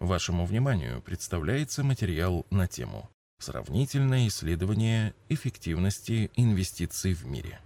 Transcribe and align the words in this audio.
Вашему 0.00 0.46
вниманию 0.46 1.02
представляется 1.02 1.84
материал 1.84 2.46
на 2.48 2.66
тему 2.66 3.10
«Сравнительное 3.38 4.28
исследование 4.28 5.14
эффективности 5.28 6.30
инвестиций 6.36 7.12
в 7.12 7.26
мире». 7.26 7.60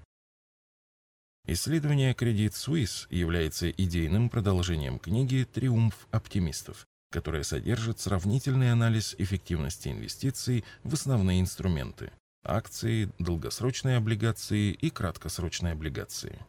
Исследование 1.47 2.12
Credit 2.12 2.51
Suisse 2.51 3.07
является 3.09 3.71
идейным 3.71 4.31
продолжением 4.31 4.99
книги 4.99 5.45
«Триумф 5.45 6.09
оптимистов», 6.11 6.85
которая 7.12 7.45
содержит 7.45 8.01
сравнительный 8.01 8.73
анализ 8.73 9.14
эффективности 9.16 9.91
инвестиций 9.91 10.64
в 10.82 10.93
основные 10.95 11.41
инструменты– 11.41 12.11
акции, 12.45 13.12
долгосрочные 13.21 13.96
облигации 13.96 14.73
и 14.73 14.91
краткосрочные 14.91 15.75
облигации. 15.75 16.45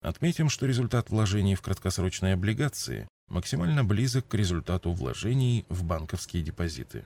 Отметим, 0.00 0.48
что 0.48 0.64
результат 0.64 1.10
вложений 1.10 1.56
в 1.56 1.60
краткосрочные 1.60 2.32
облигации 2.32 3.06
максимально 3.28 3.84
близок 3.84 4.28
к 4.28 4.34
результату 4.34 4.92
вложений 4.92 5.66
в 5.68 5.84
банковские 5.84 6.42
депозиты 6.42 7.04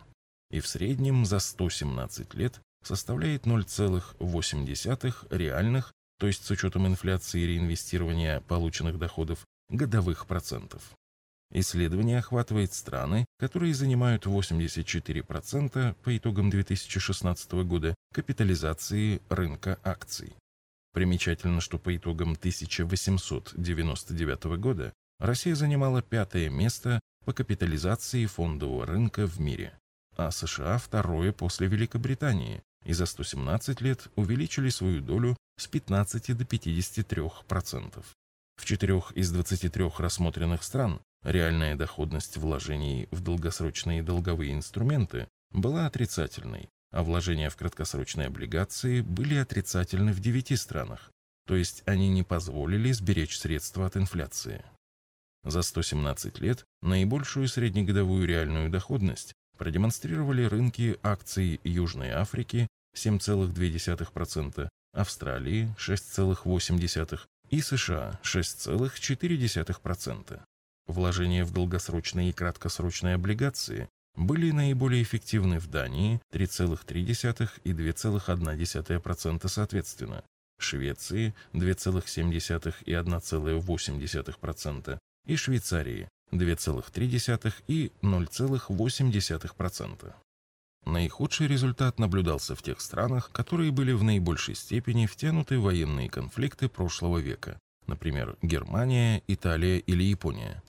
и 0.51 0.61
в 0.61 0.67
среднем 0.67 1.25
за 1.25 1.39
117 1.39 2.35
лет 2.35 2.61
составляет 2.83 3.47
0,8 3.47 5.27
реальных, 5.31 5.93
то 6.19 6.27
есть 6.27 6.45
с 6.45 6.51
учетом 6.51 6.87
инфляции 6.87 7.41
и 7.41 7.47
реинвестирования 7.47 8.41
полученных 8.41 8.99
доходов, 8.99 9.47
годовых 9.69 10.27
процентов. 10.27 10.83
Исследование 11.53 12.19
охватывает 12.19 12.73
страны, 12.73 13.25
которые 13.39 13.75
занимают 13.75 14.27
84% 14.27 15.95
по 15.95 16.17
итогам 16.17 16.51
2016 16.51 17.53
года 17.65 17.97
капитализации 18.13 19.21
рынка 19.29 19.79
акций. 19.83 20.35
Примечательно, 20.93 21.61
что 21.61 21.79
по 21.79 21.97
итогам 21.97 22.33
1899 22.33 24.45
года 24.59 24.93
Россия 25.21 25.55
занимала 25.55 26.01
пятое 26.01 26.49
место 26.49 26.99
по 27.27 27.35
капитализации 27.35 28.25
фондового 28.25 28.87
рынка 28.87 29.27
в 29.27 29.39
мире, 29.39 29.79
а 30.17 30.31
США 30.31 30.79
второе 30.79 31.33
после 31.33 31.67
Великобритании 31.67 32.63
и 32.87 32.95
за 32.95 33.05
117 33.05 33.83
лет 33.83 34.09
увеличили 34.17 34.71
свою 34.71 35.03
долю 35.03 35.37
с 35.59 35.67
15 35.67 36.35
до 36.39 36.45
53%. 36.45 38.05
В 38.57 38.65
четырех 38.65 39.13
из 39.13 39.31
23 39.31 39.91
рассмотренных 39.99 40.63
стран 40.63 41.03
реальная 41.23 41.77
доходность 41.77 42.39
вложений 42.39 43.09
в 43.11 43.21
долгосрочные 43.21 44.03
долговые 44.03 44.55
инструменты 44.55 45.29
была 45.51 45.85
отрицательной, 45.87 46.71
а 46.93 47.03
вложения 47.03 47.51
в 47.51 47.57
краткосрочные 47.57 48.29
облигации 48.29 49.03
были 49.03 49.35
отрицательны 49.35 50.15
в 50.15 50.21
9 50.21 50.59
странах, 50.59 51.11
то 51.47 51.57
есть 51.57 51.83
они 51.85 52.09
не 52.09 52.23
позволили 52.23 52.91
сберечь 52.93 53.39
средства 53.39 53.85
от 53.85 53.99
инфляции. 53.99 54.65
За 55.45 55.63
117 55.63 56.41
лет 56.41 56.65
наибольшую 56.83 57.49
среднегодовую 57.49 58.27
реальную 58.27 58.69
доходность 58.69 59.33
продемонстрировали 59.57 60.45
рынки 60.45 60.99
акций 61.03 61.61
Южной 61.65 62.11
Африки 62.11 62.69
7,2%, 62.97 64.69
Австралии 64.93 65.75
6,8% 65.79 67.21
и 67.51 67.61
США 67.61 68.19
6,4%. 68.23 70.41
Вложения 70.87 71.45
в 71.45 71.53
долгосрочные 71.53 72.31
и 72.31 72.33
краткосрочные 72.33 73.15
облигации 73.15 73.89
были 74.17 74.51
наиболее 74.51 75.03
эффективны 75.03 75.61
в 75.61 75.69
Дании 75.69 76.21
3,3% 76.33 77.51
и 77.65 77.73
2,1% 77.73 79.49
соответственно, 79.49 80.25
Швеции 80.59 81.35
2,7% 81.53 82.75
и 82.85 82.93
1,8%, 82.93 84.99
и 85.27 85.37
Швейцарии 85.37 86.09
2,3 86.33 87.55
и 87.67 87.93
0,8%. 88.03 90.15
Наихудший 90.87 91.47
результат 91.47 91.99
наблюдался 91.99 92.57
в 92.57 92.63
тех 92.63 92.81
странах, 92.81 93.31
которые 93.33 93.71
были 93.71 93.93
в 93.93 94.03
наибольшей 94.03 94.55
степени 94.55 95.05
втянуты 95.07 95.59
в 95.59 95.65
военные 95.65 96.09
конфликты 96.09 96.71
прошлого 96.71 97.19
века, 97.19 97.59
например, 97.87 98.39
Германия, 98.41 99.23
Италия 99.27 99.79
или 99.79 100.05
Япония. 100.05 100.63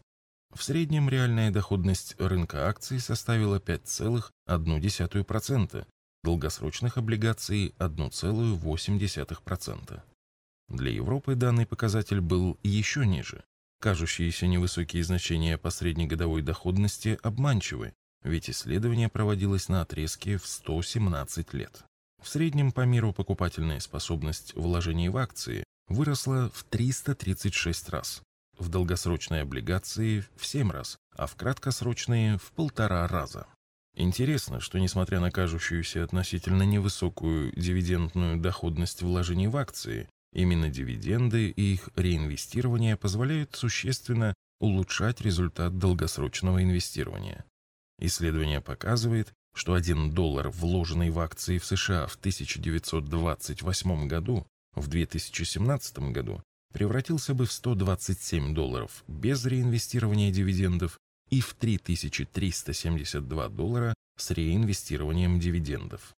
В 0.54 0.64
среднем 0.64 1.08
реальная 1.08 1.50
доходность 1.50 2.20
рынка 2.20 2.68
акций 2.68 3.00
составила 3.00 3.60
5,1%, 3.60 5.88
долгосрочных 6.24 6.98
облигаций 6.98 7.74
1,8%. 7.80 10.02
Для 10.68 10.92
Европы 10.92 11.36
данный 11.36 11.66
показатель 11.66 12.20
был 12.20 12.60
еще 12.64 13.06
ниже 13.06 13.46
Кажущиеся 13.82 14.46
невысокие 14.46 15.04
значения 15.04 15.58
по 15.58 15.72
среднегодовой 15.72 16.44
доходности 16.44 17.18
обманчивы, 17.24 17.94
ведь 18.24 18.48
исследование 18.48 19.10
проводилось 19.10 19.70
на 19.70 19.82
отрезке 19.82 20.38
в 20.38 20.46
117 20.46 21.52
лет. 21.56 21.84
В 22.22 22.30
среднем 22.30 22.72
по 22.74 22.82
миру 22.82 23.12
покупательная 23.12 23.80
способность 23.80 24.54
вложений 24.54 25.10
в 25.10 25.18
акции 25.18 25.64
выросла 25.88 26.52
в 26.54 26.64
336 26.66 27.90
раз, 27.90 28.22
в 28.60 28.70
долгосрочные 28.70 29.42
облигации 29.42 30.24
в 30.36 30.46
7 30.46 30.70
раз, 30.70 31.00
а 31.16 31.26
в 31.26 31.36
краткосрочные 31.36 32.38
в 32.38 32.52
полтора 32.52 33.08
раза. 33.08 33.48
Интересно, 33.96 34.60
что 34.60 34.78
несмотря 34.78 35.20
на 35.20 35.32
кажущуюся 35.32 36.04
относительно 36.04 36.62
невысокую 36.62 37.52
дивидендную 37.56 38.38
доходность 38.38 39.02
вложений 39.02 39.48
в 39.48 39.58
акции, 39.58 40.08
Именно 40.34 40.70
дивиденды 40.70 41.50
и 41.50 41.74
их 41.74 41.90
реинвестирование 41.96 42.96
позволяют 42.96 43.56
существенно 43.56 44.34
улучшать 44.60 45.22
результат 45.22 45.78
долгосрочного 45.78 46.64
инвестирования. 46.64 47.46
Исследование 48.00 48.62
показывает, 48.62 49.34
что 49.54 49.74
1 49.74 50.12
доллар, 50.12 50.50
вложенный 50.50 51.10
в 51.10 51.20
акции 51.20 51.58
в 51.58 51.66
США 51.66 52.08
в 52.08 52.16
1928 52.16 54.08
году, 54.08 54.48
в 54.74 54.88
2017 54.88 56.00
году 56.12 56.42
превратился 56.72 57.34
бы 57.34 57.46
в 57.46 57.52
127 57.52 58.54
долларов 58.54 59.04
без 59.08 59.46
реинвестирования 59.46 60.32
дивидендов 60.32 60.98
и 61.30 61.42
в 61.42 61.54
3372 61.54 63.50
доллара 63.50 63.94
с 64.18 64.32
реинвестированием 64.32 65.40
дивидендов. 65.40 66.14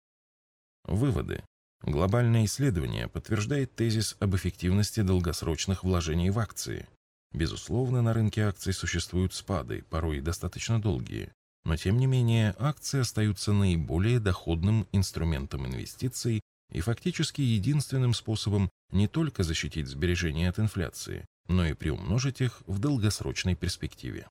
Выводы. 0.86 1.44
Глобальное 1.84 2.46
исследование 2.46 3.10
подтверждает 3.10 3.76
тезис 3.76 4.16
об 4.20 4.36
эффективности 4.36 5.02
долгосрочных 5.02 5.84
вложений 5.84 6.30
в 6.30 6.40
акции. 6.40 6.88
Безусловно, 7.34 8.02
на 8.02 8.14
рынке 8.14 8.44
акций 8.44 8.74
существуют 8.74 9.34
спады, 9.34 9.84
порой 9.90 10.22
достаточно 10.22 10.82
долгие, 10.82 11.34
но 11.66 11.76
тем 11.76 11.98
не 11.98 12.06
менее 12.06 12.56
акции 12.58 13.02
остаются 13.02 13.52
наиболее 13.52 14.22
доходным 14.22 14.88
инструментом 14.94 15.66
инвестиций 15.66 16.40
и 16.72 16.80
фактически 16.80 17.42
единственным 17.42 18.14
способом 18.14 18.70
не 18.92 19.10
только 19.10 19.44
защитить 19.44 19.88
сбережения 19.88 20.50
от 20.50 20.60
инфляции, 20.60 21.26
но 21.50 21.66
и 21.66 21.74
приумножить 21.74 22.40
их 22.40 22.62
в 22.66 22.80
долгосрочной 22.80 23.56
перспективе. 23.56 24.28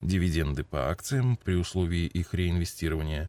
Дивиденды 0.00 0.62
по 0.62 0.90
акциям 0.90 1.36
при 1.36 1.54
условии 1.54 2.06
их 2.06 2.34
реинвестирования 2.34 3.28